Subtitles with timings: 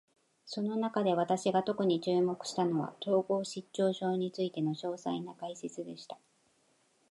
[0.47, 6.17] その中で、私が特に注目したのは、統合失調症についての詳細な解説でした。